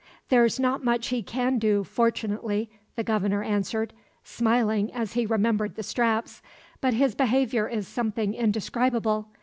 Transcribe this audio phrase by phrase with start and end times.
[0.29, 3.93] "There's not much he can do, fortunately," the Governor answered,
[4.23, 6.41] smiling as he remembered the straps.
[6.81, 9.27] "But his behaviour is something indescribable.